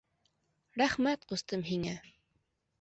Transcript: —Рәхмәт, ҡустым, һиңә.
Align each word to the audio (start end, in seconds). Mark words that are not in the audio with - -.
—Рәхмәт, 0.83 1.29
ҡустым, 1.33 1.69
һиңә. 1.71 1.95